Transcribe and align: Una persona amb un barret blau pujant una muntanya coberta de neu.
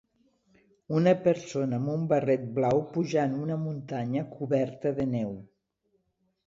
Una 0.99 1.11
persona 1.27 1.79
amb 1.81 1.91
un 1.97 2.07
barret 2.13 2.47
blau 2.57 2.81
pujant 2.97 3.39
una 3.45 3.59
muntanya 3.67 4.27
coberta 4.35 4.99
de 5.01 5.09
neu. 5.17 5.37